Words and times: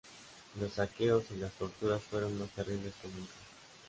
Los 0.59 0.73
saqueos 0.73 1.25
y 1.29 1.35
las 1.35 1.51
torturas 1.53 2.01
fueron 2.01 2.39
más 2.39 2.49
terribles 2.55 2.95
que 3.03 3.07
nunca. 3.09 3.35